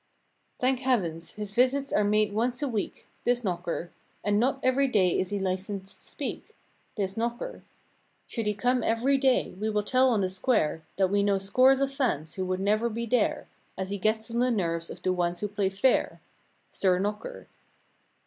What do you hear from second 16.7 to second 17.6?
Sir knocker.